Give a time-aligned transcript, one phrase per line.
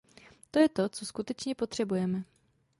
[0.51, 2.23] To je to, co skutečně potřebujeme.